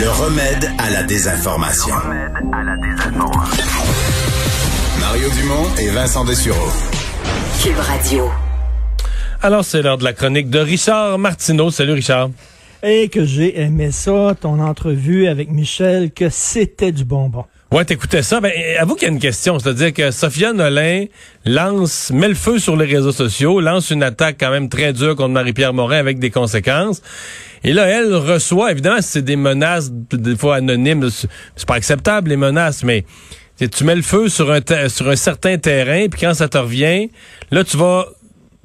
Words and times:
Le 0.00 0.08
remède 0.10 0.70
à 0.78 0.90
la 0.90 1.02
désinformation. 1.02 1.94
Mario 5.00 5.28
Dumont 5.30 5.74
et 5.80 5.90
Vincent 5.90 6.24
Dessureau. 6.24 6.70
Cube 7.60 7.78
Radio. 7.78 8.30
Alors, 9.42 9.64
c'est 9.64 9.82
l'heure 9.82 9.98
de 9.98 10.04
la 10.04 10.12
chronique 10.12 10.50
de 10.50 10.60
Richard 10.60 11.18
Martineau. 11.18 11.72
Salut, 11.72 11.94
Richard. 11.94 12.30
Et 12.84 13.08
que 13.08 13.24
j'ai 13.24 13.60
aimé 13.60 13.90
ça, 13.90 14.36
ton 14.40 14.60
entrevue 14.60 15.26
avec 15.26 15.50
Michel, 15.50 16.12
que 16.12 16.28
c'était 16.28 16.92
du 16.92 17.04
bonbon. 17.04 17.44
Ouais, 17.72 17.84
t'écoutais 17.84 18.22
ça. 18.22 18.40
Ben, 18.40 18.52
avoue 18.78 18.94
qu'il 18.94 19.08
y 19.08 19.10
a 19.10 19.12
une 19.12 19.18
question. 19.18 19.58
C'est-à-dire 19.58 19.92
que 19.92 20.10
Sophia 20.12 20.52
Nolin 20.52 21.06
lance, 21.44 22.10
met 22.12 22.28
le 22.28 22.34
feu 22.34 22.60
sur 22.60 22.76
les 22.76 22.86
réseaux 22.86 23.12
sociaux, 23.12 23.60
lance 23.60 23.90
une 23.90 24.04
attaque 24.04 24.36
quand 24.38 24.50
même 24.50 24.68
très 24.68 24.92
dure 24.92 25.16
contre 25.16 25.30
Marie-Pierre 25.30 25.74
Morin 25.74 25.98
avec 25.98 26.18
des 26.20 26.30
conséquences. 26.30 27.02
Et 27.64 27.72
là, 27.72 27.86
elle 27.86 28.14
reçoit, 28.14 28.72
évidemment, 28.72 29.00
c'est 29.00 29.22
des 29.22 29.36
menaces, 29.36 29.90
des 29.90 30.36
fois 30.36 30.56
anonymes. 30.56 31.08
C'est 31.10 31.66
pas 31.66 31.74
acceptable, 31.74 32.30
les 32.30 32.36
menaces, 32.36 32.84
mais 32.84 33.04
tu 33.66 33.84
mets 33.84 33.96
le 33.96 34.02
feu 34.02 34.28
sur 34.28 34.50
un, 34.52 34.60
certain 35.16 35.58
terrain, 35.58 36.06
puis 36.08 36.20
quand 36.20 36.34
ça 36.34 36.48
te 36.48 36.58
revient, 36.58 37.10
là, 37.50 37.64
tu 37.64 37.76
vas 37.76 38.06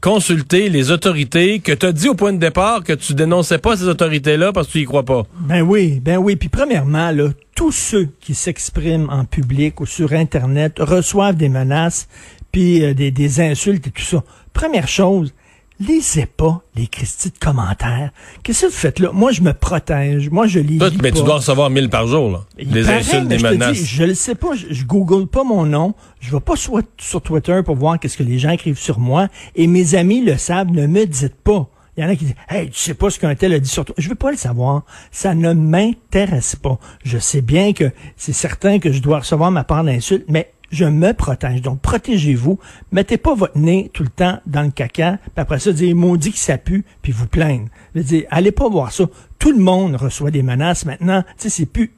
consulter 0.01 0.69
les 0.69 0.91
autorités 0.91 1.59
que 1.59 1.71
tu 1.71 1.85
as 1.85 1.93
dit 1.93 2.09
au 2.09 2.13
point 2.13 2.33
de 2.33 2.37
départ 2.37 2.83
que 2.83 2.91
tu 2.91 3.13
dénonçais 3.13 3.57
pas 3.57 3.77
ces 3.77 3.87
autorités-là 3.87 4.51
parce 4.51 4.67
que 4.67 4.73
tu 4.73 4.79
y 4.81 4.83
crois 4.83 5.03
pas. 5.03 5.23
Ben 5.39 5.61
oui, 5.61 6.01
ben 6.01 6.17
oui. 6.17 6.35
Puis 6.35 6.49
premièrement, 6.49 7.11
là, 7.11 7.29
tous 7.55 7.71
ceux 7.71 8.09
qui 8.19 8.35
s'expriment 8.35 9.09
en 9.09 9.23
public 9.23 9.79
ou 9.79 9.85
sur 9.85 10.11
Internet 10.11 10.75
reçoivent 10.79 11.37
des 11.37 11.47
menaces, 11.47 12.09
puis 12.51 12.83
euh, 12.83 12.93
des, 12.93 13.11
des 13.11 13.39
insultes 13.39 13.87
et 13.87 13.91
tout 13.91 14.03
ça. 14.03 14.23
Première 14.51 14.89
chose, 14.89 15.33
lisez 15.79 16.25
pas 16.25 16.61
les 16.75 16.87
Christie 16.87 17.29
de 17.29 17.37
commentaires. 17.37 18.11
Qu'est-ce 18.43 18.61
que 18.61 18.65
vous 18.67 18.77
faites 18.77 18.99
là? 18.99 19.11
Moi, 19.11 19.31
je 19.31 19.41
me 19.41 19.53
protège. 19.53 20.29
Moi, 20.29 20.47
je 20.47 20.59
lis. 20.59 20.79
mais 21.01 21.11
tu 21.11 21.23
dois 21.23 21.35
recevoir 21.35 21.69
1000 21.69 21.89
par 21.89 22.07
jour, 22.07 22.31
là. 22.31 22.45
Des 22.57 22.89
insultes, 22.89 23.27
des 23.27 23.37
menaces. 23.37 23.83
je 23.83 24.03
le 24.03 24.13
sais 24.13 24.35
pas. 24.35 24.49
Je, 24.55 24.83
google 24.83 25.27
pas 25.27 25.43
mon 25.43 25.65
nom. 25.65 25.93
Je 26.19 26.31
vais 26.31 26.39
pas 26.39 26.55
sur, 26.55 26.81
sur 26.97 27.21
Twitter 27.21 27.61
pour 27.65 27.75
voir 27.75 27.99
qu'est-ce 27.99 28.17
que 28.17 28.23
les 28.23 28.39
gens 28.39 28.51
écrivent 28.51 28.79
sur 28.79 28.99
moi. 28.99 29.27
Et 29.55 29.67
mes 29.67 29.95
amis 29.95 30.21
le 30.21 30.37
savent. 30.37 30.71
Ne 30.71 30.87
me 30.87 31.05
dites 31.05 31.35
pas. 31.35 31.69
Il 31.95 32.03
y 32.03 32.05
en 32.05 32.09
a 32.09 32.15
qui 32.15 32.25
disent, 32.25 32.35
hey, 32.49 32.69
tu 32.69 32.79
sais 32.79 32.95
pas 32.95 33.11
ce 33.11 33.19
qu'un 33.19 33.35
tel 33.35 33.53
a 33.53 33.59
dit 33.59 33.69
sur 33.69 33.85
toi. 33.85 33.93
Je 33.99 34.09
veux 34.09 34.15
pas 34.15 34.31
le 34.31 34.37
savoir. 34.37 34.83
Ça 35.11 35.35
ne 35.35 35.53
m'intéresse 35.53 36.55
pas. 36.55 36.79
Je 37.03 37.19
sais 37.19 37.41
bien 37.41 37.73
que 37.73 37.91
c'est 38.17 38.33
certain 38.33 38.79
que 38.79 38.91
je 38.91 39.01
dois 39.01 39.19
recevoir 39.19 39.51
ma 39.51 39.63
part 39.63 39.83
d'insultes, 39.83 40.25
mais 40.27 40.52
je 40.73 40.85
me 40.85 41.13
protège. 41.13 41.61
Donc, 41.61 41.79
protégez-vous. 41.81 42.59
Mettez 42.91 43.17
pas 43.17 43.35
votre 43.35 43.57
nez 43.57 43.91
tout 43.93 44.03
le 44.03 44.09
temps 44.09 44.39
dans 44.47 44.63
le 44.63 44.71
caca, 44.71 45.17
puis 45.17 45.31
après 45.37 45.59
ça, 45.59 45.71
dire 45.71 45.95
maudit 45.95 46.31
que 46.31 46.39
ça 46.39 46.57
pue, 46.57 46.83
puis 47.01 47.11
vous 47.11 47.27
plaindre. 47.27 47.67
Dire, 47.95 48.23
allez 48.31 48.51
pas 48.51 48.67
voir 48.67 48.91
ça. 48.91 49.05
Tout 49.43 49.51
le 49.51 49.59
monde 49.59 49.97
reçoit 49.97 50.31
des 50.31 50.41
menaces 50.41 50.85
maintenant. 50.85 51.21
Tu 51.21 51.33
sais, 51.35 51.49
c'est 51.49 51.65
plus, 51.65 51.91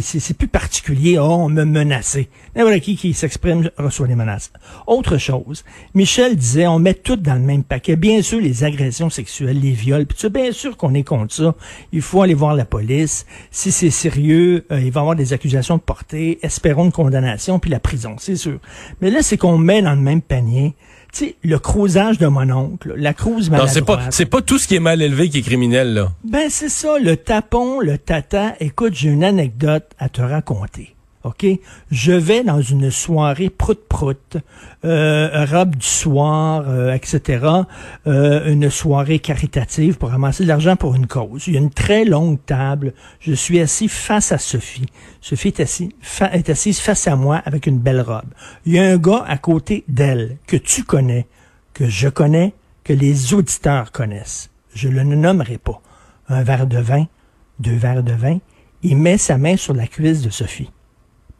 c'est 0.00 0.34
plus 0.34 0.48
particulier. 0.48 1.18
Oh, 1.18 1.24
on 1.40 1.50
me 1.50 1.64
menacé. 1.64 2.30
N'importe 2.54 2.80
qui 2.80 2.96
qui 2.96 3.12
s'exprime 3.12 3.70
reçoit 3.76 4.06
des 4.06 4.14
menaces. 4.14 4.50
Autre 4.86 5.18
chose, 5.18 5.62
Michel 5.92 6.36
disait, 6.36 6.66
on 6.66 6.78
met 6.78 6.94
tout 6.94 7.16
dans 7.16 7.34
le 7.34 7.40
même 7.40 7.64
paquet. 7.64 7.96
Bien 7.96 8.22
sûr, 8.22 8.40
les 8.40 8.64
agressions 8.64 9.10
sexuelles, 9.10 9.60
les 9.60 9.72
viols. 9.72 10.06
Puis 10.06 10.30
bien 10.30 10.52
sûr 10.52 10.78
qu'on 10.78 10.94
est 10.94 11.02
contre 11.02 11.34
ça. 11.34 11.54
Il 11.92 12.00
faut 12.00 12.22
aller 12.22 12.32
voir 12.32 12.54
la 12.54 12.64
police. 12.64 13.26
Si 13.50 13.72
c'est 13.72 13.90
sérieux, 13.90 14.64
euh, 14.72 14.80
il 14.80 14.90
va 14.90 15.00
y 15.00 15.02
avoir 15.02 15.16
des 15.16 15.34
accusations 15.34 15.76
de 15.76 15.82
portée. 15.82 16.38
Espérons 16.40 16.86
une 16.86 16.92
condamnation 16.92 17.58
puis 17.58 17.70
la 17.70 17.78
prison, 17.78 18.16
c'est 18.16 18.36
sûr. 18.36 18.58
Mais 19.02 19.10
là, 19.10 19.20
c'est 19.20 19.36
qu'on 19.36 19.58
met 19.58 19.82
dans 19.82 19.94
le 19.94 20.00
même 20.00 20.22
panier 20.22 20.74
sais, 21.16 21.36
le 21.42 21.58
crousage 21.58 22.18
de 22.18 22.26
mon 22.26 22.50
oncle, 22.50 22.94
la 22.96 23.14
crouse 23.14 23.50
maladroite. 23.50 23.68
Non, 23.68 23.74
c'est 23.74 23.84
pas, 23.84 24.10
c'est 24.10 24.26
pas 24.26 24.42
tout 24.42 24.58
ce 24.58 24.66
qui 24.68 24.74
est 24.76 24.80
mal 24.80 25.02
élevé 25.02 25.28
qui 25.28 25.38
est 25.38 25.42
criminel, 25.42 25.94
là. 25.94 26.12
Ben, 26.24 26.48
c'est 26.50 26.68
ça, 26.68 26.98
le 26.98 27.16
tapon, 27.16 27.80
le 27.80 27.98
tata. 27.98 28.54
Écoute, 28.60 28.94
j'ai 28.94 29.10
une 29.10 29.24
anecdote 29.24 29.86
à 29.98 30.08
te 30.08 30.20
raconter. 30.22 30.95
OK? 31.26 31.46
Je 31.90 32.12
vais 32.12 32.44
dans 32.44 32.60
une 32.60 32.90
soirée 32.90 33.50
prout-prout, 33.50 34.36
euh, 34.84 35.44
robe 35.44 35.74
du 35.74 35.86
soir, 35.86 36.64
euh, 36.68 36.94
etc., 36.94 37.44
euh, 38.06 38.52
une 38.52 38.70
soirée 38.70 39.18
caritative 39.18 39.98
pour 39.98 40.10
ramasser 40.10 40.44
de 40.44 40.48
l'argent 40.48 40.76
pour 40.76 40.94
une 40.94 41.08
cause. 41.08 41.48
Il 41.48 41.54
y 41.54 41.56
a 41.56 41.60
une 41.60 41.70
très 41.70 42.04
longue 42.04 42.38
table. 42.46 42.94
Je 43.18 43.32
suis 43.32 43.60
assis 43.60 43.88
face 43.88 44.30
à 44.30 44.38
Sophie. 44.38 44.86
Sophie 45.20 45.52
est, 45.58 45.82
est 46.32 46.50
assise 46.50 46.78
face 46.78 47.08
à 47.08 47.16
moi 47.16 47.42
avec 47.44 47.66
une 47.66 47.78
belle 47.78 48.02
robe. 48.02 48.32
Il 48.64 48.74
y 48.74 48.78
a 48.78 48.84
un 48.84 48.96
gars 48.96 49.24
à 49.26 49.36
côté 49.36 49.84
d'elle 49.88 50.36
que 50.46 50.56
tu 50.56 50.84
connais, 50.84 51.26
que 51.74 51.88
je 51.88 52.08
connais, 52.08 52.54
que 52.84 52.92
les 52.92 53.34
auditeurs 53.34 53.90
connaissent. 53.90 54.50
Je 54.74 54.88
le 54.88 55.02
nommerai 55.02 55.58
pas. 55.58 55.80
Un 56.28 56.44
verre 56.44 56.66
de 56.66 56.78
vin, 56.78 57.06
deux 57.58 57.74
verres 57.74 58.04
de 58.04 58.12
vin. 58.12 58.38
Il 58.82 58.96
met 58.96 59.18
sa 59.18 59.38
main 59.38 59.56
sur 59.56 59.74
la 59.74 59.88
cuisse 59.88 60.22
de 60.22 60.30
Sophie 60.30 60.70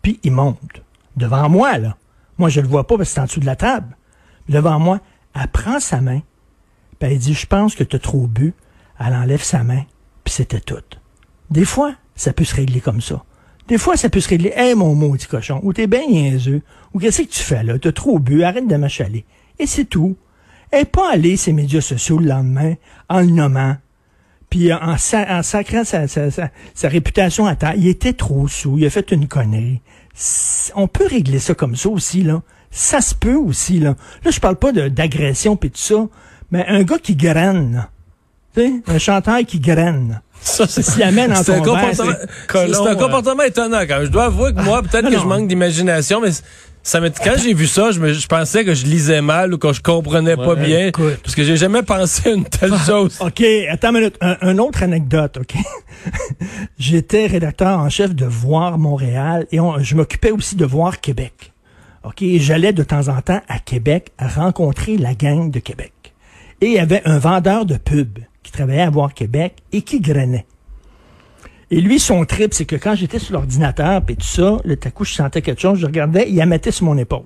puis 0.07 0.21
il 0.23 0.31
monte. 0.31 0.85
Devant 1.17 1.49
moi, 1.49 1.79
là. 1.79 1.97
Moi, 2.39 2.49
je 2.49 2.61
le 2.61 2.69
vois 2.69 2.87
pas 2.87 2.97
parce 2.97 3.09
que 3.09 3.15
c'est 3.15 3.21
en 3.21 3.25
dessous 3.25 3.41
de 3.41 3.45
la 3.45 3.57
table. 3.57 3.97
Devant 4.49 4.79
moi, 4.79 5.01
elle 5.35 5.49
prend 5.49 5.81
sa 5.81 6.01
main, 6.01 6.21
puis 7.01 7.11
elle 7.11 7.19
dit, 7.19 7.35
je 7.35 7.45
pense 7.45 7.75
que 7.75 7.83
tu 7.83 7.97
as 7.97 7.99
trop 7.99 8.29
bu. 8.29 8.55
Elle 9.01 9.15
enlève 9.15 9.43
sa 9.43 9.65
main, 9.65 9.83
puis 10.23 10.33
c'était 10.33 10.61
tout. 10.61 10.77
Des 11.51 11.65
fois, 11.65 11.93
ça 12.15 12.33
peut 12.33 12.45
se 12.45 12.55
régler 12.55 12.81
comme 12.81 13.01
ça. 13.01 13.25
Des 13.67 13.79
fois, 13.79 13.97
ça 13.97 14.09
peut 14.09 14.21
se 14.21 14.29
régler, 14.29 14.53
hé, 14.57 14.77
mon 14.77 14.95
maudit 14.95 15.27
cochon, 15.27 15.59
ou 15.65 15.73
t'es 15.73 15.89
bien 15.89 16.07
niaiseux, 16.09 16.63
ou 16.95 17.01
qu'est-ce 17.01 17.23
que 17.23 17.27
tu 17.29 17.43
fais 17.43 17.65
là, 17.65 17.77
t'as 17.77 17.91
trop 17.91 18.21
bu, 18.21 18.45
arrête 18.45 18.69
de 18.69 18.77
m'achaler. 18.77 19.25
Et 19.59 19.67
c'est 19.67 19.87
tout. 19.87 20.17
Elle 20.71 20.87
pas 20.87 21.11
aller 21.15 21.37
ces 21.37 21.53
médias 21.53 21.81
sociaux 21.81 22.19
le 22.21 22.29
lendemain 22.29 22.75
en 23.09 23.23
le 23.23 23.27
nommant, 23.27 23.75
puis 24.51 24.73
en, 24.73 24.97
sacrant 24.99 25.85
sa, 25.85 26.89
réputation 26.89 27.47
à 27.47 27.57
terre. 27.57 27.75
Il 27.77 27.89
était 27.89 28.13
trop 28.13 28.49
sous, 28.49 28.79
il 28.79 28.87
a 28.87 28.91
fait 28.91 29.11
une 29.11 29.29
connerie. 29.29 29.81
On 30.75 30.89
peut 30.89 31.07
régler 31.07 31.39
ça 31.39 31.55
comme 31.55 31.77
ça 31.77 31.89
aussi, 31.89 32.23
là. 32.23 32.43
Ça 32.71 33.01
se 33.01 33.15
peut 33.15 33.37
aussi, 33.37 33.79
là. 33.79 33.97
Là, 34.25 34.31
je 34.31 34.41
parle 34.41 34.57
pas 34.57 34.73
d'agression 34.73 35.57
puis 35.57 35.71
tout 35.71 35.79
ça, 35.79 36.07
mais 36.51 36.67
un 36.67 36.83
gars 36.83 36.99
qui 36.99 37.17
graine, 37.17 37.87
tu 38.55 38.61
sais, 38.61 38.73
un 38.87 38.99
chanteur 38.99 39.39
qui 39.47 39.61
graine. 39.61 40.21
Ça, 40.41 40.67
c'est 40.67 41.03
amène 41.03 41.33
en 41.33 41.41
un 41.41 41.61
comportement, 41.61 42.13
C'est 42.49 42.77
un 42.77 42.95
comportement 42.95 43.43
étonnant 43.43 43.81
quand 43.81 43.97
même. 43.97 44.05
Je 44.05 44.11
dois 44.11 44.27
avouer 44.27 44.53
que 44.55 44.61
moi, 44.61 44.83
peut-être 44.83 45.09
que 45.11 45.19
je 45.19 45.25
manque 45.25 45.49
d'imagination, 45.49 46.21
mais 46.21 46.31
ça 46.87 47.01
quand 47.01 47.35
j'ai 47.37 47.53
vu 47.53 47.67
ça, 47.67 47.91
je, 47.91 47.99
me, 47.99 48.13
je, 48.13 48.27
pensais 48.29 48.65
que 48.65 48.73
je 48.73 48.87
lisais 48.87 49.21
mal 49.21 49.53
ou 49.53 49.59
que 49.59 49.73
je 49.73 49.83
comprenais 49.83 50.37
pas 50.37 50.55
bien. 50.55 50.91
Parce 50.93 51.35
que 51.35 51.43
j'ai 51.43 51.57
jamais 51.57 51.83
pensé 51.83 52.31
à 52.31 52.33
une 52.33 52.45
telle 52.45 52.75
ah, 52.75 52.85
chose. 52.87 53.19
OK, 53.21 53.43
attends 53.69 53.89
une 53.91 53.99
minute. 53.99 54.17
Un, 54.21 54.59
autre 54.59 54.83
anecdote, 54.85 55.39
OK? 55.39 55.57
J'étais 56.79 57.27
rédacteur 57.27 57.79
en 57.81 57.89
chef 57.89 58.15
de 58.15 58.25
Voir 58.25 58.79
Montréal 58.79 59.47
et 59.51 59.59
je 59.81 59.97
m'occupais 59.97 60.31
aussi 60.31 60.55
de 60.55 60.65
Voir 60.65 61.01
Québec. 61.01 61.53
OK? 62.05 62.23
J'allais 62.37 62.73
de 62.73 62.85
temps 62.85 63.09
en 63.09 63.21
temps 63.21 63.41
à 63.49 63.59
Québec 63.59 64.13
rencontrer 64.21 64.97
la 64.97 65.15
gang 65.15 65.51
de 65.51 65.59
Québec. 65.59 65.93
Et 66.61 66.67
il 66.67 66.73
y 66.73 66.79
avait 66.79 67.03
un 67.05 67.19
vendeur 67.19 67.67
de 67.67 67.77
pub 67.77 68.21
qui 68.45 68.53
travaillait 68.53 68.83
à 68.83 68.91
Voir 68.91 69.13
Québec 69.13 69.57
et 69.73 69.83
qui 69.83 70.01
grainait. 70.01 70.47
Et 71.71 71.81
lui, 71.81 71.99
son 71.99 72.25
trip, 72.25 72.55
c'est 72.55 72.65
que 72.65 72.77
quand 72.77 72.95
j'étais 72.95 73.19
sur 73.19 73.35
l'ordinateur, 73.35 74.03
puis 74.03 74.17
tout 74.17 74.27
ça, 74.27 74.59
le 74.65 74.77
coup, 74.77 75.05
je 75.05 75.15
sentais 75.15 75.43
quelque 75.43 75.61
chose, 75.61 75.79
je 75.81 75.87
regardais, 75.87 76.27
il 76.29 76.37
la 76.37 76.47
mettait 76.47 76.71
sur 76.71 76.85
mon 76.87 76.97
épaule. 76.97 77.25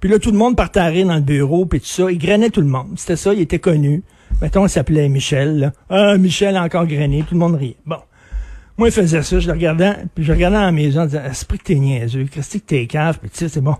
Puis 0.00 0.08
là, 0.08 0.18
tout 0.18 0.30
le 0.30 0.38
monde 0.38 0.56
partait 0.56 1.04
dans 1.04 1.14
le 1.14 1.20
bureau, 1.20 1.66
puis 1.66 1.80
tout 1.80 1.86
ça. 1.86 2.10
Il 2.10 2.18
grainait 2.18 2.50
tout 2.50 2.60
le 2.60 2.68
monde. 2.68 2.94
C'était 2.96 3.16
ça, 3.16 3.34
il 3.34 3.40
était 3.40 3.58
connu. 3.58 4.02
Mettons, 4.40 4.64
il 4.64 4.70
s'appelait 4.70 5.08
Michel. 5.08 5.58
Là. 5.58 5.72
Ah, 5.90 6.16
Michel 6.16 6.56
a 6.56 6.62
encore 6.62 6.86
grainé. 6.86 7.22
Tout 7.22 7.34
le 7.34 7.40
monde 7.40 7.56
riait. 7.56 7.76
Bon. 7.84 7.96
Moi, 8.76 8.88
il 8.88 8.92
faisait 8.92 9.22
ça. 9.22 9.40
Je 9.40 9.46
le 9.48 9.54
regardais, 9.54 9.94
puis 10.14 10.22
je 10.22 10.32
regardais 10.32 10.56
dans 10.56 10.62
la 10.62 10.72
maison, 10.72 11.00
en 11.00 11.06
disant, 11.06 11.24
esprit 11.24 11.58
que 11.58 11.64
t'es 11.64 11.74
niaiseux, 11.74 12.26
qu'est-ce 12.30 12.58
que 12.58 12.62
t'es 12.62 12.86
cave, 12.86 13.18
puis 13.18 13.28
tu 13.28 13.38
sais, 13.38 13.48
c'est 13.48 13.60
bon. 13.60 13.74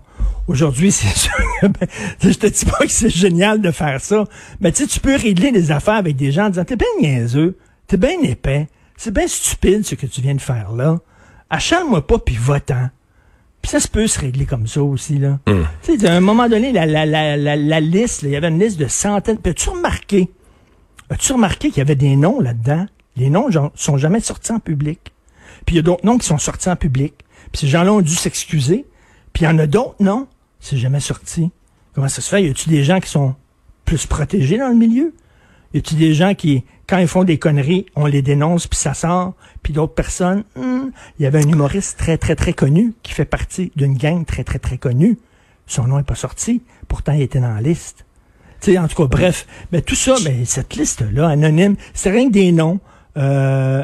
Aujourd'hui, 0.47 0.91
c'est 0.91 1.15
sûr. 1.17 1.31
Ben, 1.61 1.87
je 2.21 2.33
te 2.33 2.47
dis 2.47 2.65
pas 2.65 2.79
que 2.79 2.91
c'est 2.91 3.09
génial 3.09 3.61
de 3.61 3.71
faire 3.71 4.01
ça. 4.01 4.25
Mais 4.59 4.73
tu 4.73 4.83
sais, 4.83 4.87
tu 4.87 4.99
peux 4.99 5.15
régler 5.15 5.51
des 5.51 5.71
affaires 5.71 5.95
avec 5.95 6.17
des 6.17 6.33
gens 6.33 6.47
en 6.47 6.49
disant, 6.49 6.65
t'es 6.65 6.75
bien 6.75 6.87
niaiseux, 6.99 7.57
t'es 7.87 7.95
bien 7.95 8.21
épais. 8.23 8.67
C'est 8.99 9.13
bien 9.13 9.29
stupide 9.29 9.85
ce 9.85 9.95
que 9.95 10.05
tu 10.05 10.19
viens 10.19 10.35
de 10.35 10.41
faire 10.41 10.73
là. 10.73 10.99
Achale-moi 11.49 12.05
pas 12.05 12.19
puis 12.19 12.35
votant. 12.35 12.89
Puis 13.61 13.71
ça 13.71 13.79
se 13.79 13.87
peut 13.87 14.07
se 14.07 14.19
régler 14.19 14.45
comme 14.45 14.67
ça 14.67 14.83
aussi, 14.83 15.17
là. 15.17 15.39
Hmm. 15.47 15.63
Tu 15.83 15.97
sais, 15.97 16.05
à 16.09 16.15
un 16.15 16.19
moment 16.19 16.49
donné, 16.49 16.73
la, 16.73 16.85
la, 16.85 17.05
la, 17.05 17.37
la, 17.37 17.79
liste, 17.79 18.23
il 18.23 18.31
y 18.31 18.35
avait 18.35 18.49
une 18.49 18.59
liste 18.59 18.77
de 18.77 18.87
centaines. 18.89 19.37
As-tu 19.45 19.69
remarqué? 19.69 20.29
As-tu 21.09 21.31
remarqué 21.31 21.69
qu'il 21.69 21.77
y 21.77 21.81
avait 21.81 21.95
des 21.95 22.17
noms 22.17 22.41
là-dedans? 22.41 22.87
Les 23.15 23.29
noms 23.29 23.49
genre, 23.49 23.71
sont 23.73 23.95
jamais 23.95 24.19
sortis 24.19 24.51
en 24.51 24.59
public. 24.59 25.13
Puis 25.65 25.75
il 25.75 25.77
y 25.77 25.79
a 25.79 25.83
d'autres 25.83 26.05
noms 26.05 26.17
qui 26.17 26.27
sont 26.27 26.37
sortis 26.37 26.69
en 26.69 26.75
public. 26.75 27.13
Puis 27.53 27.61
ces 27.61 27.67
gens-là 27.67 27.93
ont 27.93 28.01
dû 28.01 28.13
s'excuser. 28.13 28.85
Puis 29.31 29.43
il 29.43 29.45
y 29.45 29.47
en 29.47 29.59
a 29.59 29.65
d'autres, 29.65 29.95
non, 30.01 30.27
c'est 30.59 30.77
jamais 30.77 30.99
sorti. 30.99 31.51
Comment 31.93 32.09
ça 32.09 32.19
se 32.21 32.29
fait? 32.29 32.43
Y 32.43 32.49
a-tu 32.49 32.67
des 32.67 32.83
gens 32.83 32.99
qui 32.99 33.09
sont 33.09 33.33
plus 33.85 34.05
protégés 34.05 34.57
dans 34.57 34.67
le 34.67 34.75
milieu? 34.75 35.13
Y 35.73 35.77
a-tu 35.77 35.95
des 35.95 36.13
gens 36.13 36.35
qui, 36.35 36.65
quand 36.89 36.97
ils 36.97 37.07
font 37.07 37.23
des 37.23 37.37
conneries, 37.37 37.85
on 37.95 38.07
les 38.07 38.23
dénonce 38.23 38.65
puis 38.65 38.77
ça 38.77 38.95
sort, 38.95 39.33
puis 39.61 39.73
d'autres 39.73 39.93
personnes, 39.93 40.43
hmm, 40.55 40.89
il 41.19 41.23
y 41.23 41.25
avait 41.27 41.45
un 41.45 41.47
humoriste 41.47 41.99
très 41.99 42.17
très 42.17 42.35
très 42.35 42.53
connu 42.53 42.93
qui 43.03 43.13
fait 43.13 43.25
partie 43.25 43.71
d'une 43.75 43.95
gang 43.95 44.25
très 44.25 44.43
très 44.43 44.57
très 44.57 44.79
connue. 44.79 45.19
Son 45.67 45.85
nom 45.85 45.99
est 45.99 46.03
pas 46.03 46.15
sorti, 46.15 46.63
pourtant 46.87 47.13
il 47.13 47.21
était 47.21 47.39
dans 47.39 47.53
la 47.53 47.61
liste. 47.61 48.05
Sais, 48.59 48.77
en 48.77 48.87
tout 48.87 49.03
cas, 49.03 49.07
bref, 49.07 49.45
mais 49.71 49.81
tout 49.81 49.95
ça, 49.95 50.15
mais 50.25 50.43
cette 50.43 50.75
liste-là, 50.75 51.29
anonyme, 51.29 51.75
c'est 51.93 52.09
rien 52.09 52.27
que 52.27 52.33
des 52.33 52.51
noms. 52.51 52.79
Euh, 53.17 53.83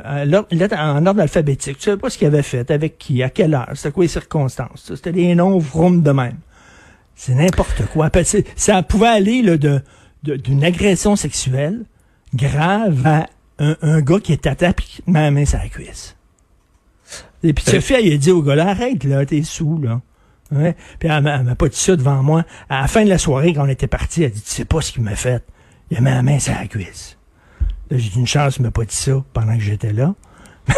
en 0.77 1.05
ordre 1.05 1.21
alphabétique. 1.21 1.77
Tu 1.77 1.83
sais 1.89 1.97
pas 1.97 2.09
ce 2.09 2.17
qu'il 2.17 2.27
avait 2.27 2.43
fait, 2.43 2.69
avec 2.71 2.97
qui, 2.97 3.21
à 3.23 3.29
quelle 3.29 3.53
heure, 3.53 3.69
c'était 3.73 3.91
quoi 3.91 4.03
les 4.03 4.09
circonstances. 4.09 4.91
C'était 4.95 5.11
des 5.11 5.35
noms 5.35 5.57
vroom 5.57 6.03
de 6.03 6.11
même. 6.11 6.37
C'est 7.15 7.33
n'importe 7.33 7.85
quoi. 7.87 8.09
Ça 8.55 8.83
pouvait 8.83 9.07
aller 9.07 9.41
là, 9.41 9.57
de 9.57 9.81
d'une 10.23 10.63
agression 10.63 11.15
sexuelle 11.15 11.85
grave 12.35 13.05
à 13.05 13.27
un, 13.59 14.01
gars 14.01 14.19
qui 14.19 14.33
est 14.33 14.45
à 14.47 14.55
table 14.55 14.75
et 14.79 14.83
qui 14.83 15.03
met 15.07 15.21
la 15.21 15.31
main 15.31 15.45
sur 15.45 15.59
la 15.59 15.69
cuisse. 15.69 16.15
Et 17.43 17.53
puis 17.53 17.63
Sophie, 17.63 17.93
elle 17.93 18.13
a 18.13 18.17
dit 18.17 18.31
au 18.31 18.41
gars 18.41 18.55
là, 18.55 18.69
arrête 18.69 19.03
là, 19.03 19.25
t'es 19.25 19.43
sous 19.43 19.79
là. 19.81 20.01
Ouais. 20.51 20.75
Puis 20.99 21.09
elle, 21.09 21.23
m'a 21.23 21.55
pas 21.55 21.69
dit 21.69 21.77
ça 21.77 21.95
devant 21.95 22.21
moi. 22.21 22.43
À 22.69 22.81
la 22.81 22.87
fin 22.87 23.03
de 23.03 23.09
la 23.09 23.17
soirée, 23.17 23.53
quand 23.53 23.65
on 23.65 23.69
était 23.69 23.87
parti, 23.87 24.23
elle 24.23 24.27
a 24.27 24.29
dit, 24.29 24.41
tu 24.41 24.49
sais 24.49 24.65
pas 24.65 24.81
ce 24.81 24.91
qu'il 24.91 25.03
m'a 25.03 25.15
fait. 25.15 25.43
Il 25.89 25.97
a 25.97 26.01
mis 26.01 26.09
la 26.09 26.21
main 26.21 26.39
sur 26.39 26.53
la 26.53 26.67
cuisse. 26.67 27.17
Là, 27.89 27.97
j'ai 27.97 28.15
une 28.15 28.27
chance, 28.27 28.57
il 28.57 28.63
m'a 28.63 28.71
pas 28.71 28.85
dit 28.85 28.95
ça 28.95 29.23
pendant 29.33 29.55
que 29.55 29.63
j'étais 29.63 29.93
là. 29.93 30.13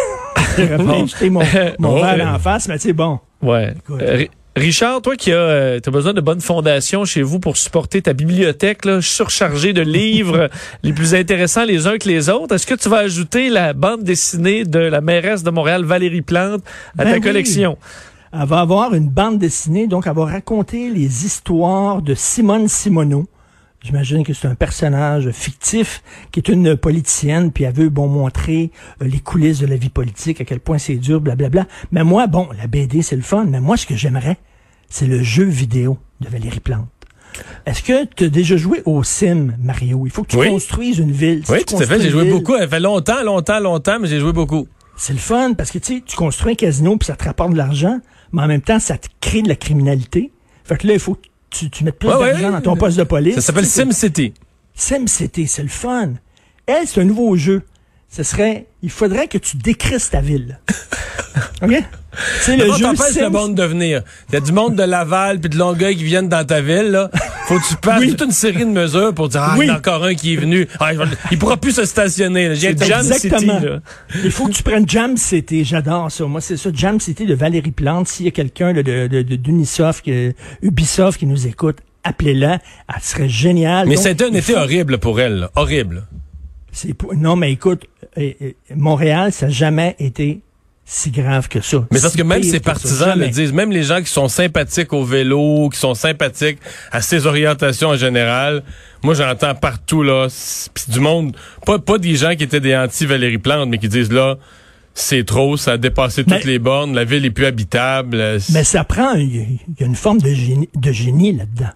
J'aurais 0.58 1.30
mon, 1.30 1.42
mon 1.78 1.94
verre 2.00 2.34
en 2.34 2.38
face, 2.38 2.68
mais 2.68 2.78
tu 2.78 2.88
sais, 2.88 2.92
bon. 2.92 3.20
Ouais. 3.42 3.74
Euh, 3.90 4.26
Richard, 4.58 5.02
toi 5.02 5.16
qui 5.16 5.32
as, 5.32 5.36
euh, 5.36 5.80
as, 5.84 5.90
besoin 5.90 6.12
de 6.12 6.20
bonnes 6.20 6.40
fondations 6.40 7.04
chez 7.04 7.22
vous 7.22 7.38
pour 7.38 7.56
supporter 7.56 8.02
ta 8.02 8.12
bibliothèque 8.12 8.84
là, 8.84 9.00
surchargée 9.00 9.72
de 9.72 9.82
livres 9.82 10.50
les 10.82 10.92
plus 10.92 11.14
intéressants 11.14 11.64
les 11.64 11.86
uns 11.86 11.96
que 11.96 12.08
les 12.08 12.28
autres, 12.28 12.54
est-ce 12.54 12.66
que 12.66 12.74
tu 12.74 12.88
vas 12.88 12.98
ajouter 12.98 13.50
la 13.50 13.72
bande 13.72 14.02
dessinée 14.02 14.64
de 14.64 14.80
la 14.80 15.00
mairesse 15.00 15.44
de 15.44 15.50
Montréal, 15.50 15.84
Valérie 15.84 16.22
Plante, 16.22 16.62
à 16.98 17.04
ta 17.04 17.12
ben 17.12 17.22
collection? 17.22 17.78
Elle 18.32 18.46
va 18.46 18.60
avoir 18.60 18.94
une 18.94 19.08
bande 19.08 19.38
dessinée, 19.38 19.86
donc 19.86 20.06
elle 20.06 20.14
va 20.14 20.26
raconter 20.26 20.90
les 20.90 21.24
histoires 21.24 22.02
de 22.02 22.14
Simone 22.14 22.68
Simoneau. 22.68 23.26
J'imagine 23.82 24.24
que 24.24 24.32
c'est 24.32 24.48
un 24.48 24.56
personnage 24.56 25.30
fictif 25.30 26.02
qui 26.32 26.40
est 26.40 26.48
une 26.48 26.76
politicienne, 26.76 27.52
puis 27.52 27.64
elle 27.64 27.74
veut 27.74 27.88
bon 27.88 28.08
montrer 28.08 28.72
euh, 29.00 29.06
les 29.06 29.20
coulisses 29.20 29.60
de 29.60 29.66
la 29.66 29.76
vie 29.76 29.88
politique, 29.88 30.40
à 30.40 30.44
quel 30.44 30.58
point 30.58 30.78
c'est 30.78 30.96
dur, 30.96 31.20
blablabla. 31.20 31.66
Mais 31.92 32.02
moi, 32.02 32.26
bon, 32.26 32.48
la 32.58 32.66
BD 32.66 33.02
c'est 33.02 33.16
le 33.16 33.22
fun, 33.22 33.44
mais 33.44 33.60
moi 33.60 33.76
ce 33.76 33.86
que 33.86 33.94
j'aimerais, 33.94 34.38
c'est 34.88 35.06
le 35.06 35.22
jeu 35.22 35.44
vidéo 35.44 35.98
de 36.20 36.28
Valérie 36.28 36.60
Plante. 36.60 36.88
Est-ce 37.66 37.82
que 37.82 38.04
tu 38.16 38.24
as 38.24 38.28
déjà 38.28 38.56
joué 38.56 38.82
au 38.84 39.02
Sim, 39.04 39.52
Mario? 39.62 40.06
Il 40.06 40.10
faut 40.10 40.24
que 40.24 40.30
tu 40.30 40.48
construises 40.48 40.98
une 40.98 41.12
ville. 41.12 41.44
oui, 41.48 41.64
tout 41.64 41.76
à 41.76 41.86
fait. 41.86 42.00
J'ai 42.00 42.10
joué 42.10 42.30
beaucoup. 42.30 42.56
Ça 42.56 42.66
fait 42.66 42.80
longtemps, 42.80 43.22
longtemps, 43.22 43.60
longtemps, 43.60 43.98
mais 44.00 44.08
j'ai 44.08 44.18
joué 44.18 44.32
beaucoup. 44.32 44.66
C'est 44.96 45.12
le 45.12 45.20
fun 45.20 45.54
parce 45.54 45.70
que 45.70 45.78
tu 45.78 45.96
sais, 45.96 46.02
tu 46.04 46.16
construis 46.16 46.52
un 46.52 46.56
casino 46.56 46.96
puis 46.96 47.06
ça 47.06 47.14
te 47.14 47.24
rapporte 47.24 47.52
de 47.52 47.56
l'argent, 47.56 48.00
mais 48.32 48.42
en 48.42 48.48
même 48.48 48.62
temps, 48.62 48.80
ça 48.80 48.98
te 48.98 49.06
crée 49.20 49.42
de 49.42 49.48
la 49.48 49.54
criminalité. 49.54 50.32
Fait 50.64 50.76
que 50.76 50.86
là, 50.88 50.94
il 50.94 50.98
faut 50.98 51.14
que 51.14 51.27
tu, 51.50 51.70
tu 51.70 51.84
mettes 51.84 51.98
plus 51.98 52.08
d'argent 52.08 52.50
dans 52.50 52.60
ton 52.60 52.76
poste 52.76 52.98
de 52.98 53.04
police. 53.04 53.36
Ça 53.36 53.40
s'appelle 53.40 53.66
SimCity. 53.66 54.34
SimCity, 54.74 55.46
c'est 55.46 55.62
le 55.62 55.68
fun. 55.68 56.12
Elle, 56.66 56.86
c'est 56.86 57.00
un 57.00 57.04
nouveau 57.04 57.36
jeu 57.36 57.62
ce 58.08 58.22
serait, 58.22 58.66
il 58.82 58.90
faudrait 58.90 59.28
que 59.28 59.38
tu 59.38 59.56
décrisses 59.56 60.10
ta 60.10 60.20
ville. 60.20 60.58
OK? 61.62 61.72
C'est 62.40 62.56
le 62.56 62.66
jeu 62.72 62.86
Sims... 62.96 63.20
le 63.20 63.30
monde 63.30 63.54
de 63.54 63.62
venir. 63.62 64.02
Il 64.28 64.34
y 64.34 64.36
a 64.38 64.40
du 64.40 64.52
monde 64.52 64.74
de 64.74 64.82
Laval 64.82 65.38
puis 65.40 65.50
de 65.50 65.56
Longueuil 65.56 65.96
qui 65.96 66.04
viennent 66.04 66.28
dans 66.28 66.44
ta 66.44 66.60
ville, 66.60 66.90
là. 66.90 67.10
Faut 67.46 67.58
que 67.58 67.68
tu 67.68 67.76
passes 67.76 68.04
toute 68.06 68.22
une 68.22 68.32
série 68.32 68.64
de 68.64 68.70
mesures 68.70 69.14
pour 69.14 69.28
dire, 69.28 69.42
ah, 69.42 69.54
il 69.56 69.66
y 69.66 69.70
en 69.70 69.74
a 69.74 69.78
encore 69.78 70.04
un 70.04 70.14
qui 70.14 70.34
est 70.34 70.36
venu. 70.36 70.66
Ah, 70.80 70.90
il 71.30 71.38
pourra 71.38 71.56
plus 71.56 71.72
se 71.72 71.84
stationner. 71.84 72.54
J'ai 72.54 72.76
Jam 72.76 73.02
City, 73.04 73.46
là. 73.46 73.80
Il 74.24 74.30
faut 74.30 74.46
que 74.46 74.52
tu 74.52 74.62
prennes 74.62 74.88
Jam 74.88 75.16
City. 75.16 75.64
J'adore 75.64 76.10
ça. 76.10 76.24
Moi, 76.24 76.40
c'est 76.40 76.56
ça. 76.56 76.70
Jam 76.72 76.98
City 76.98 77.26
de 77.26 77.34
Valérie 77.34 77.70
Plante. 77.70 78.08
S'il 78.08 78.26
y 78.26 78.28
a 78.28 78.32
quelqu'un 78.32 78.72
de, 78.72 78.82
de, 78.82 79.22
d'Unisoft, 79.22 80.08
Ubisoft 80.62 81.18
qui 81.18 81.26
nous 81.26 81.46
écoute, 81.46 81.78
appelez-la. 82.04 82.54
Elle 82.94 83.02
serait 83.02 83.28
géniale. 83.28 83.88
Mais 83.88 83.96
c'était 83.96 84.24
un 84.24 84.32
été 84.32 84.54
horrible 84.54 84.98
pour 84.98 85.20
elle. 85.20 85.48
Horrible. 85.54 86.06
Non, 87.16 87.36
mais 87.36 87.52
écoute, 87.52 87.86
Montréal, 88.74 89.32
ça 89.32 89.46
n'a 89.46 89.52
jamais 89.52 89.96
été 89.98 90.42
si 90.90 91.10
grave 91.10 91.48
que 91.48 91.60
ça. 91.60 91.86
Mais 91.92 92.00
parce 92.00 92.16
que 92.16 92.22
même 92.22 92.42
ses 92.42 92.60
partisans 92.60 93.18
le 93.18 93.28
disent, 93.28 93.52
même 93.52 93.70
les 93.70 93.82
gens 93.82 94.00
qui 94.00 94.10
sont 94.10 94.28
sympathiques 94.28 94.94
au 94.94 95.04
vélo, 95.04 95.68
qui 95.68 95.78
sont 95.78 95.94
sympathiques 95.94 96.58
à 96.90 97.02
ses 97.02 97.26
orientations 97.26 97.90
en 97.90 97.96
général, 97.96 98.62
moi 99.02 99.12
j'entends 99.12 99.54
partout 99.54 100.02
là, 100.02 100.28
du 100.88 101.00
monde, 101.00 101.36
pas, 101.66 101.78
pas 101.78 101.98
des 101.98 102.16
gens 102.16 102.34
qui 102.34 102.44
étaient 102.44 102.60
des 102.60 102.74
anti-Valérie 102.74 103.36
Plante, 103.36 103.68
mais 103.68 103.76
qui 103.76 103.88
disent 103.88 104.10
là, 104.10 104.38
c'est 104.94 105.24
trop, 105.24 105.58
ça 105.58 105.72
a 105.72 105.76
dépassé 105.76 106.24
toutes 106.24 106.44
les 106.44 106.58
bornes, 106.58 106.94
la 106.94 107.04
ville 107.04 107.26
est 107.26 107.30
plus 107.30 107.46
habitable. 107.46 108.38
Mais 108.50 108.64
ça 108.64 108.82
prend, 108.82 109.12
il 109.12 109.58
y, 109.78 109.82
a 109.82 109.86
une 109.86 109.94
forme 109.94 110.22
de 110.22 110.32
génie, 110.32 110.70
de 110.74 110.90
génie 110.90 111.32
là-dedans. 111.32 111.70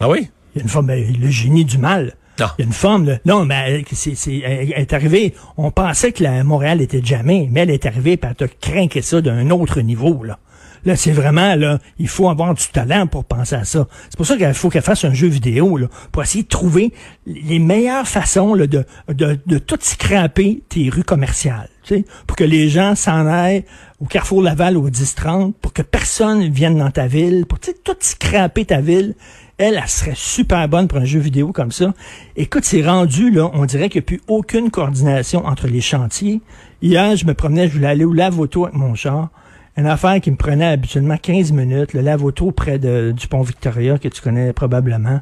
Ah 0.00 0.08
oui? 0.10 0.28
Il 0.54 0.58
y 0.58 0.60
a 0.60 0.62
une 0.64 0.68
forme, 0.68 0.92
le 0.92 1.30
génie 1.30 1.64
du 1.64 1.78
mal. 1.78 2.14
Il 2.38 2.42
y 2.58 2.62
a 2.62 2.66
une 2.66 2.72
forme 2.72 3.04
de... 3.04 3.18
Non, 3.24 3.44
mais 3.44 3.84
c'est, 3.92 4.14
c'est, 4.14 4.38
elle 4.38 4.72
est 4.72 4.92
arrivée... 4.92 5.34
On 5.56 5.70
pensait 5.70 6.12
que 6.12 6.22
la 6.22 6.44
Montréal 6.44 6.80
était 6.80 7.02
jamais, 7.02 7.48
mais 7.50 7.60
elle 7.60 7.70
est 7.70 7.86
arrivée 7.86 8.16
par 8.16 8.34
te 8.34 8.44
craquer 8.44 9.02
ça 9.02 9.20
d'un 9.20 9.50
autre 9.50 9.80
niveau, 9.80 10.22
là. 10.24 10.38
Là, 10.84 10.96
c'est 10.96 11.12
vraiment, 11.12 11.54
là, 11.54 11.78
il 11.98 12.08
faut 12.08 12.28
avoir 12.28 12.52
du 12.52 12.66
talent 12.68 13.06
pour 13.06 13.24
penser 13.24 13.54
à 13.54 13.64
ça. 13.64 13.88
C'est 14.10 14.16
pour 14.18 14.26
ça 14.26 14.36
qu'il 14.36 14.52
faut 14.52 14.68
qu'elle 14.68 14.82
fasse 14.82 15.04
un 15.04 15.14
jeu 15.14 15.28
vidéo, 15.28 15.78
là, 15.78 15.86
pour 16.12 16.22
essayer 16.22 16.44
de 16.44 16.48
trouver 16.48 16.92
les 17.26 17.58
meilleures 17.58 18.06
façons 18.06 18.54
là, 18.54 18.66
de, 18.66 18.84
de, 19.08 19.38
de 19.46 19.58
tout 19.58 19.78
scraper 19.80 20.62
tes 20.68 20.90
rues 20.90 21.04
commerciales. 21.04 21.70
Tu 21.84 21.96
sais, 21.96 22.04
pour 22.26 22.36
que 22.36 22.44
les 22.44 22.68
gens 22.68 22.94
s'en 22.94 23.26
aillent 23.26 23.64
au 24.00 24.04
Carrefour 24.04 24.42
Laval 24.42 24.76
au 24.76 24.90
10-30, 24.90 25.54
pour 25.54 25.72
que 25.72 25.82
personne 25.82 26.50
vienne 26.50 26.78
dans 26.78 26.90
ta 26.90 27.06
ville, 27.06 27.46
pour 27.46 27.60
tu 27.60 27.70
sais, 27.70 27.76
tout 27.82 27.96
scraper 28.00 28.66
ta 28.66 28.82
ville 28.82 29.14
elle, 29.58 29.80
elle 29.82 29.88
serait 29.88 30.14
super 30.14 30.68
bonne 30.68 30.88
pour 30.88 30.98
un 30.98 31.04
jeu 31.04 31.20
vidéo 31.20 31.52
comme 31.52 31.72
ça. 31.72 31.94
Écoute, 32.36 32.64
c'est 32.64 32.82
rendu, 32.82 33.30
là, 33.30 33.50
on 33.54 33.66
dirait 33.66 33.88
qu'il 33.88 34.00
n'y 34.00 34.04
a 34.04 34.06
plus 34.06 34.20
aucune 34.26 34.70
coordination 34.70 35.46
entre 35.46 35.68
les 35.68 35.80
chantiers. 35.80 36.40
Hier, 36.82 37.16
je 37.16 37.24
me 37.24 37.34
promenais, 37.34 37.68
je 37.68 37.74
voulais 37.74 37.86
aller 37.86 38.04
au 38.04 38.12
lave-auto 38.12 38.64
avec 38.64 38.76
mon 38.76 38.94
char. 38.94 39.30
Une 39.76 39.86
affaire 39.86 40.20
qui 40.20 40.30
me 40.30 40.36
prenait 40.36 40.66
habituellement 40.66 41.16
15 41.16 41.50
minutes, 41.50 41.94
le 41.94 42.00
lave-auto 42.00 42.52
près 42.52 42.78
de, 42.78 43.10
du 43.10 43.26
pont 43.26 43.42
Victoria, 43.42 43.98
que 43.98 44.06
tu 44.06 44.22
connais 44.22 44.52
probablement. 44.52 45.20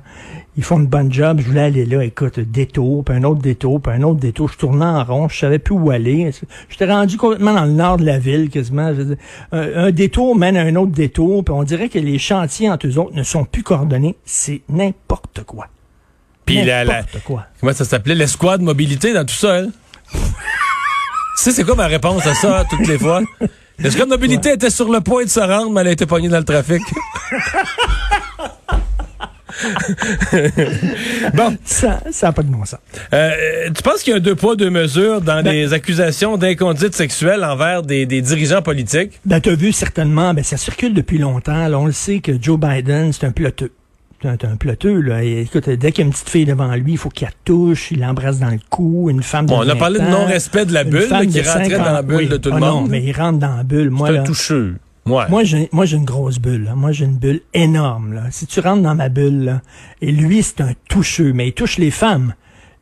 Ils 0.58 0.62
font 0.62 0.78
une 0.78 0.86
bonne 0.86 1.10
job. 1.10 1.40
Je 1.40 1.46
voulais 1.46 1.62
aller 1.62 1.86
là, 1.86 2.04
écoute, 2.04 2.38
détour, 2.38 3.02
puis 3.02 3.16
un 3.16 3.24
autre 3.24 3.40
détour, 3.40 3.80
puis 3.80 3.94
un 3.94 4.02
autre 4.02 4.20
détour. 4.20 4.50
Je 4.52 4.58
tournais 4.58 4.84
en 4.84 5.04
rond, 5.04 5.28
je 5.30 5.38
savais 5.38 5.58
plus 5.58 5.74
où 5.74 5.90
aller. 5.90 6.30
J'étais 6.68 6.84
rendu 6.84 7.16
complètement 7.16 7.54
dans 7.54 7.64
le 7.64 7.72
nord 7.72 7.96
de 7.96 8.04
la 8.04 8.18
ville, 8.18 8.50
quasiment. 8.50 8.92
Un, 9.52 9.90
détour 9.90 10.36
mène 10.36 10.58
à 10.58 10.62
un 10.62 10.76
autre 10.76 10.92
détour, 10.92 11.44
puis 11.44 11.54
on 11.54 11.62
dirait 11.62 11.88
que 11.88 11.98
les 11.98 12.18
chantiers 12.18 12.68
entre 12.68 12.86
eux 12.86 12.98
autres 12.98 13.16
ne 13.16 13.22
sont 13.22 13.46
plus 13.46 13.62
coordonnés. 13.62 14.16
C'est 14.26 14.60
n'importe 14.68 15.44
quoi. 15.44 15.68
Puis 16.44 16.62
la, 16.62 16.84
la, 16.84 17.04
quoi. 17.24 17.46
Comment 17.58 17.72
ça 17.72 17.86
s'appelait? 17.86 18.14
L'escouade 18.14 18.60
mobilité 18.60 19.14
dans 19.14 19.24
tout 19.24 19.34
ça, 19.34 19.60
hein? 19.60 19.68
tu 20.12 20.18
sais, 21.36 21.52
c'est 21.52 21.64
quoi 21.64 21.74
ma 21.74 21.86
réponse 21.86 22.26
à 22.26 22.34
ça, 22.34 22.64
toutes 22.68 22.86
les 22.86 22.98
fois? 22.98 23.22
Est-ce 23.82 23.96
que 23.96 24.04
mobilité 24.04 24.52
était 24.52 24.70
sur 24.70 24.90
le 24.90 25.00
point 25.00 25.24
de 25.24 25.28
se 25.28 25.40
rendre, 25.40 25.70
mais 25.70 25.82
elle 25.82 25.88
a 25.88 25.92
été 25.92 26.06
pognée 26.06 26.28
dans 26.28 26.38
le 26.38 26.44
trafic? 26.44 26.82
bon. 31.34 31.56
Ça 31.64 32.00
n'a 32.22 32.32
pas 32.32 32.42
de 32.42 32.48
bon 32.48 32.64
sens. 32.64 32.80
Euh, 33.12 33.70
tu 33.74 33.82
penses 33.82 34.02
qu'il 34.02 34.12
y 34.12 34.14
a 34.14 34.16
un 34.16 34.20
deux 34.20 34.34
poids, 34.34 34.56
deux 34.56 34.70
mesures 34.70 35.20
dans 35.20 35.42
ben- 35.42 35.52
les 35.52 35.72
accusations 35.72 36.36
d'inconduite 36.36 36.94
sexuelle 36.94 37.44
envers 37.44 37.82
des, 37.82 38.06
dirigeants 38.06 38.62
politiques? 38.62 39.20
Ben, 39.24 39.40
tu 39.40 39.50
as 39.50 39.54
vu 39.54 39.72
certainement, 39.72 40.34
ben, 40.34 40.44
ça 40.44 40.56
circule 40.56 40.94
depuis 40.94 41.18
longtemps. 41.18 41.72
on 41.74 41.86
le 41.86 41.92
sait 41.92 42.20
que 42.20 42.32
Joe 42.40 42.58
Biden, 42.58 43.12
c'est 43.12 43.26
un 43.26 43.32
ploteux 43.32 43.72
c'est 44.22 44.44
un 44.44 44.56
ploteux, 44.56 45.00
là. 45.00 45.22
écoute, 45.22 45.68
dès 45.68 45.92
qu'il 45.92 46.04
y 46.04 46.04
a 46.04 46.06
une 46.06 46.12
petite 46.12 46.30
fille 46.30 46.44
devant 46.44 46.72
lui, 46.74 46.92
il 46.92 46.98
faut 46.98 47.08
qu'il 47.08 47.26
la 47.26 47.32
touche, 47.44 47.90
il 47.90 48.00
l'embrasse 48.00 48.38
dans 48.38 48.50
le 48.50 48.60
cou, 48.70 49.08
une 49.10 49.22
femme 49.22 49.46
de 49.46 49.50
bon, 49.50 49.64
On 49.64 49.68
a 49.68 49.76
parlé 49.76 49.98
de 49.98 50.04
non-respect 50.04 50.66
de 50.66 50.72
la 50.72 50.84
bulle, 50.84 51.08
qui 51.28 51.42
rentrait 51.42 51.78
dans 51.78 51.92
la 51.92 52.02
bulle 52.02 52.28
de 52.28 52.36
tout 52.36 52.50
le 52.50 52.56
ah 52.56 52.60
monde. 52.60 52.84
Non, 52.84 52.88
mais 52.88 53.02
il 53.02 53.12
rentre 53.12 53.38
dans 53.38 53.56
la 53.56 53.62
bulle. 53.62 53.90
Moi, 53.90 54.10
là, 54.10 54.22
toucheux. 54.22 54.76
Ouais. 55.06 55.24
Moi, 55.28 55.42
j'ai, 55.42 55.68
moi, 55.72 55.84
j'ai 55.84 55.96
une 55.96 56.04
grosse 56.04 56.38
bulle. 56.38 56.70
Moi, 56.76 56.92
j'ai 56.92 57.06
une 57.06 57.16
bulle 57.16 57.40
énorme. 57.54 58.12
Là. 58.12 58.22
Si 58.30 58.46
tu 58.46 58.60
rentres 58.60 58.82
dans 58.82 58.94
ma 58.94 59.08
bulle, 59.08 59.44
là, 59.44 59.62
et 60.00 60.12
lui, 60.12 60.42
c'est 60.42 60.60
un 60.60 60.72
toucheux, 60.88 61.32
mais 61.32 61.48
il 61.48 61.52
touche 61.52 61.78
les 61.78 61.90
femmes. 61.90 62.34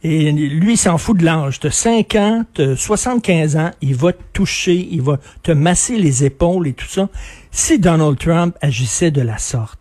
Et 0.03 0.33
lui, 0.33 0.75
il 0.75 0.77
s'en 0.79 0.97
fout 0.99 1.17
de 1.17 1.25
l'âge. 1.25 1.61
T'as 1.61 1.71
5 1.71 2.15
ans, 2.15 2.45
t'as 2.55 2.77
75 2.77 3.57
ans, 3.57 3.71
il 3.83 3.95
va 3.95 4.13
te 4.13 4.23
toucher, 4.33 4.89
il 4.91 5.03
va 5.03 5.19
te 5.43 5.53
masser 5.53 5.97
les 5.97 6.25
épaules 6.25 6.69
et 6.69 6.73
tout 6.73 6.87
ça. 6.87 7.09
Si 7.51 7.79
Donald 7.79 8.19
Trump 8.19 8.57
agissait 8.63 9.11
de 9.11 9.21
la 9.21 9.37
sorte, 9.37 9.80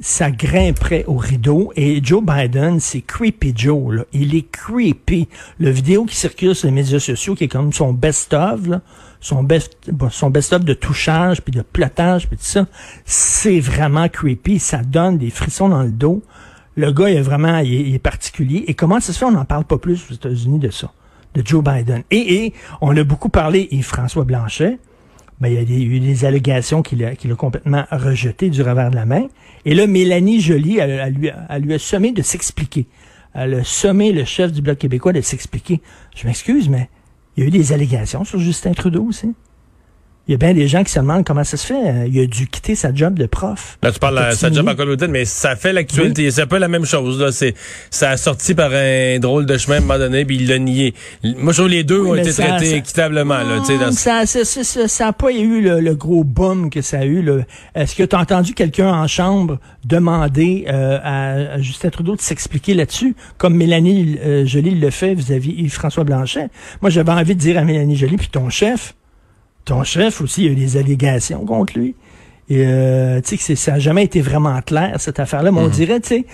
ça 0.00 0.30
grimperait 0.30 1.04
au 1.06 1.16
rideau. 1.16 1.72
Et 1.76 2.00
Joe 2.02 2.22
Biden, 2.22 2.80
c'est 2.80 3.00
creepy 3.00 3.52
Joe. 3.56 4.04
Il 4.12 4.34
est 4.34 4.50
creepy. 4.50 5.28
Le 5.58 5.70
vidéo 5.70 6.04
qui 6.04 6.16
circule 6.16 6.54
sur 6.54 6.66
les 6.66 6.72
médias 6.72 6.98
sociaux, 6.98 7.34
qui 7.34 7.44
est 7.44 7.48
comme 7.48 7.72
son 7.72 7.92
best-of, 7.92 8.60
son 9.20 9.42
best, 9.42 9.76
son 10.10 10.30
best-of 10.30 10.64
de 10.64 10.74
touchage, 10.74 11.42
puis 11.42 11.52
de 11.52 11.62
plotage, 11.62 12.28
puis 12.28 12.36
tout 12.36 12.44
ça, 12.44 12.66
c'est 13.04 13.60
vraiment 13.60 14.08
creepy. 14.08 14.58
Ça 14.58 14.78
donne 14.78 15.18
des 15.18 15.30
frissons 15.30 15.68
dans 15.68 15.82
le 15.82 15.92
dos. 15.92 16.22
Le 16.76 16.90
gars, 16.90 17.06
est 17.06 17.20
vraiment, 17.20 17.58
il 17.58 17.94
est, 17.94 17.98
particulier. 18.00 18.64
Et 18.66 18.74
comment 18.74 18.98
ça 18.98 19.12
se 19.12 19.18
fait, 19.18 19.24
on 19.24 19.30
n'en 19.30 19.44
parle 19.44 19.64
pas 19.64 19.78
plus 19.78 20.04
aux 20.10 20.14
États-Unis 20.14 20.58
de 20.58 20.70
ça, 20.70 20.90
de 21.34 21.42
Joe 21.46 21.62
Biden. 21.62 22.02
Et, 22.10 22.46
et 22.46 22.54
on 22.80 22.96
a 22.96 23.04
beaucoup 23.04 23.28
parlé, 23.28 23.68
et 23.70 23.80
François 23.82 24.24
Blanchet, 24.24 24.78
ben, 25.40 25.48
il 25.48 25.54
y 25.54 25.58
a 25.58 25.96
eu 25.96 26.00
des 26.00 26.24
allégations 26.24 26.82
qu'il 26.82 27.04
a, 27.04 27.14
complètement 27.36 27.84
rejetées 27.90 28.50
du 28.50 28.62
revers 28.62 28.90
de 28.90 28.96
la 28.96 29.06
main. 29.06 29.26
Et 29.64 29.74
là, 29.74 29.86
Mélanie 29.86 30.40
Joly, 30.40 30.78
elle, 30.78 31.12
lui, 31.14 31.30
elle 31.48 31.62
lui 31.62 31.74
a 31.74 31.78
sommé 31.78 32.12
de 32.12 32.22
s'expliquer. 32.22 32.86
Elle 33.34 33.54
a 33.54 33.64
sommé 33.64 34.12
le 34.12 34.24
chef 34.24 34.52
du 34.52 34.62
Bloc 34.62 34.78
québécois 34.78 35.12
de 35.12 35.20
s'expliquer. 35.20 35.80
Je 36.14 36.26
m'excuse, 36.26 36.68
mais 36.68 36.88
il 37.36 37.42
y 37.42 37.44
a 37.44 37.48
eu 37.48 37.50
des 37.50 37.72
allégations 37.72 38.24
sur 38.24 38.38
Justin 38.38 38.72
Trudeau 38.72 39.04
aussi. 39.04 39.34
Il 40.26 40.30
y 40.30 40.34
a 40.34 40.38
bien 40.38 40.54
des 40.54 40.68
gens 40.68 40.82
qui 40.82 40.90
se 40.90 40.98
demandent 40.98 41.24
comment 41.24 41.44
ça 41.44 41.58
se 41.58 41.66
fait. 41.66 41.74
Euh, 41.74 42.08
il 42.10 42.18
a 42.18 42.26
dû 42.26 42.46
quitter 42.46 42.74
sa 42.74 42.94
job 42.94 43.18
de 43.18 43.26
prof. 43.26 43.76
Là, 43.82 43.92
tu 43.92 43.98
parles 43.98 44.30
de 44.30 44.34
sa 44.34 44.50
job 44.50 44.66
en 44.66 44.74
Colombie, 44.74 45.06
mais 45.06 45.26
ça 45.26 45.54
fait 45.54 45.74
l'actualité. 45.74 46.30
C'est 46.30 46.42
un 46.42 46.46
peu 46.46 46.56
la 46.56 46.68
même 46.68 46.86
chose. 46.86 47.20
Là. 47.20 47.30
C'est, 47.30 47.54
ça 47.90 48.10
a 48.10 48.16
sorti 48.16 48.54
par 48.54 48.70
un 48.72 49.18
drôle 49.18 49.44
de 49.44 49.58
chemin 49.58 49.74
à 49.74 49.78
un 49.78 49.80
moment 49.82 49.98
donné, 49.98 50.24
puis 50.24 50.36
il 50.36 50.48
l'a 50.48 50.58
nié. 50.58 50.94
Moi, 51.22 51.52
je 51.52 51.58
trouve 51.58 51.68
que 51.68 51.74
les 51.74 51.84
deux 51.84 52.00
ont 52.00 52.14
été 52.14 52.32
traités 52.32 52.74
équitablement. 52.76 53.36
Là, 53.36 53.58
dans... 53.58 53.92
Ça 53.92 55.04
n'a 55.04 55.12
pas 55.12 55.30
eu 55.30 55.60
le, 55.60 55.94
gros 55.94 56.24
boom 56.24 56.70
que 56.70 56.80
ça 56.80 57.00
a 57.00 57.04
eu. 57.04 57.22
Est-ce 57.74 57.94
que 57.94 58.02
tu 58.02 58.16
as 58.16 58.18
entendu 58.18 58.54
quelqu'un 58.54 58.92
en 58.92 59.06
chambre 59.06 59.58
demander 59.84 60.64
euh, 60.68 60.98
à, 61.04 61.60
Justin 61.60 61.90
Trudeau 61.90 62.16
de 62.16 62.22
s'expliquer 62.22 62.72
là-dessus, 62.72 63.14
comme 63.36 63.54
Mélanie 63.54 64.18
euh, 64.24 64.46
Joly 64.46 64.70
le 64.70 64.88
fait 64.88 65.14
vis-à-vis 65.14 65.68
François 65.68 66.04
Blanchet? 66.04 66.48
Moi, 66.80 66.88
j'avais 66.88 67.12
envie 67.12 67.34
de 67.34 67.40
dire 67.40 67.58
à 67.58 67.64
Mélanie 67.64 67.96
Joly, 67.96 68.16
puis 68.16 68.28
ton 68.28 68.48
chef, 68.48 68.94
ton 69.64 69.84
chef 69.84 70.20
aussi, 70.20 70.42
il 70.42 70.46
y 70.46 70.48
a 70.48 70.52
eu 70.52 70.56
des 70.56 70.76
allégations 70.76 71.44
contre 71.44 71.78
lui. 71.78 71.94
Et 72.48 72.62
euh, 72.66 73.20
tu 73.22 73.36
sais 73.36 73.54
que 73.54 73.58
ça 73.58 73.72
n'a 73.72 73.78
jamais 73.78 74.04
été 74.04 74.20
vraiment 74.20 74.60
clair 74.60 75.00
cette 75.00 75.18
affaire-là. 75.18 75.50
Mais 75.50 75.60
on 75.60 75.66
mhm. 75.66 75.70
dirait, 75.70 76.00
tu 76.00 76.08
sais, 76.08 76.26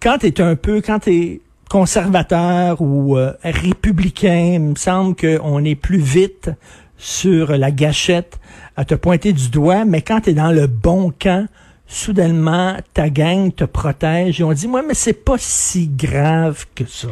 quand 0.00 0.18
t'es 0.18 0.40
un 0.40 0.56
peu, 0.56 0.80
quand 0.80 1.00
t'es 1.00 1.40
conservateur 1.68 2.80
ou 2.80 3.16
euh, 3.16 3.32
républicain, 3.44 4.52
il 4.54 4.60
me 4.60 4.74
semble 4.74 5.14
qu'on 5.14 5.64
est 5.64 5.74
plus 5.74 5.98
vite 5.98 6.50
sur 6.96 7.56
la 7.56 7.70
gâchette 7.70 8.40
à 8.76 8.84
te 8.84 8.94
pointer 8.94 9.32
du 9.32 9.50
doigt, 9.50 9.84
mais 9.84 10.02
quand 10.02 10.22
tu 10.22 10.30
es 10.30 10.34
dans 10.34 10.50
le 10.50 10.66
bon 10.66 11.12
camp, 11.16 11.46
soudainement, 11.86 12.76
ta 12.94 13.10
gang 13.10 13.54
te 13.54 13.64
protège 13.64 14.40
et 14.40 14.44
on 14.44 14.52
dit, 14.52 14.68
moi, 14.68 14.82
mais 14.86 14.94
c'est 14.94 15.24
pas 15.24 15.36
si 15.38 15.88
grave 15.88 16.66
que 16.74 16.84
ça. 16.86 17.08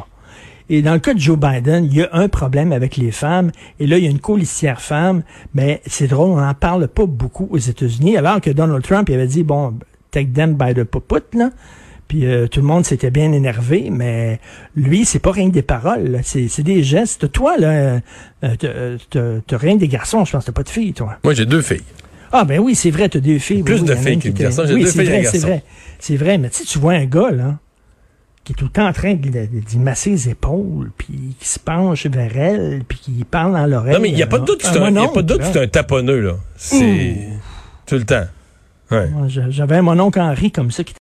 Et 0.69 0.83
dans 0.83 0.95
le 0.95 0.99
cas 0.99 1.15
de 1.15 1.21
Joe 1.21 1.39
Biden, 1.39 1.85
il 1.85 1.97
y 1.97 2.03
a 2.03 2.09
un 2.13 2.29
problème 2.29 2.73
avec 2.73 2.97
les 2.97 3.13
femmes. 3.13 3.53
Et 3.79 3.87
là, 3.87 3.99
il 3.99 4.05
y 4.05 4.07
a 4.07 4.11
une 4.11 4.21
colistière 4.21 4.81
femme. 4.81 5.23
Mais 5.55 5.81
c'est 5.87 6.09
drôle, 6.09 6.31
on 6.31 6.41
n'en 6.41 6.55
parle 6.55 6.89
pas 6.89 7.07
beaucoup 7.07 7.49
aux 7.51 7.59
États-Unis. 7.59 8.17
Alors 8.17 8.41
que 8.41 8.51
Donald 8.51 8.83
Trump 8.83 9.09
il 9.09 9.15
avait 9.15 9.27
dit, 9.27 9.45
bon, 9.45 9.75
take 10.11 10.31
them 10.31 10.55
by 10.55 10.75
the 10.75 10.85
puput, 10.85 11.37
là. 11.37 11.51
Puis 12.09 12.25
euh, 12.25 12.47
tout 12.47 12.61
le 12.61 12.67
monde 12.67 12.85
s'était 12.85 13.11
bien 13.11 13.33
énervé, 13.33 13.89
mais 13.91 14.39
lui, 14.77 15.05
c'est 15.05 15.19
pas 15.19 15.33
rien 15.33 15.49
que 15.49 15.55
des 15.55 15.63
paroles, 15.63 16.21
c'est 16.23 16.63
des 16.63 16.85
gestes. 16.85 17.33
Toi, 17.33 17.57
là, 17.59 18.01
euh, 18.45 18.97
t'as 19.11 19.59
rien 19.59 19.75
des 19.75 19.89
garçons, 19.89 20.25
je 20.25 20.31
pense, 20.31 20.45
t'as 20.45 20.53
pas 20.53 20.63
de 20.63 20.69
filles, 20.69 20.93
toi. 20.93 21.17
Moi, 21.25 21.35
j'ai 21.35 21.47
deux 21.47 21.63
filles. 21.63 21.83
Ah 22.33 22.45
ben 22.45 22.61
oui, 22.61 22.75
c'est 22.75 22.91
vrai, 22.91 23.09
t'as 23.09 23.19
deux 23.19 23.39
filles. 23.39 23.63
Plus 23.63 23.83
de 23.83 23.95
filles 23.95 24.19
que 24.19 24.29
de 24.29 24.39
garçons, 24.39 24.63
j'ai 24.67 24.75
deux 24.75 24.87
filles 24.87 25.05
vrai, 25.05 25.25
C'est 25.25 25.39
vrai, 25.39 25.63
c'est 25.99 26.17
vrai, 26.17 26.39
mais 26.39 26.51
tu 26.51 26.59
sais, 26.59 26.65
tu 26.65 26.79
vois 26.79 26.93
un 26.93 27.07
gars, 27.07 27.31
là, 27.33 27.59
qui 28.47 28.53
est 28.53 28.55
tout 28.55 28.67
le 28.67 28.71
temps 28.71 28.87
en 28.87 28.93
train 28.93 29.15
d'y 29.15 29.79
masser 29.79 30.11
les 30.11 30.29
épaules, 30.29 30.93
puis 30.97 31.35
qui 31.41 31.49
se 31.49 31.59
penche 31.59 32.07
vers 32.07 32.39
elle, 32.39 32.85
puis 32.87 32.97
qui 32.97 33.25
parle 33.29 33.55
dans 33.55 33.67
l'oreille. 33.67 33.95
Non, 33.95 34.01
mais 34.01 34.09
il 34.09 34.15
n'y 34.15 34.23
a 34.23 34.29
pas 34.29 34.39
de 34.39 34.45
doute 34.45 34.61
que 34.61 34.69
c'est 34.69 34.79
un, 34.79 34.97
un, 34.97 35.63
un 35.63 35.67
taponneux, 35.67 36.21
là. 36.21 36.37
C'est 36.55 37.27
tout 37.87 37.97
le 37.97 38.05
temps. 38.05 38.27
Ouais. 38.93 39.11
J'avais 39.49 39.83
mon 39.83 39.99
oncle 39.99 40.21
Henri 40.21 40.53
comme 40.53 40.71
ça 40.71 40.85
qui 40.85 40.95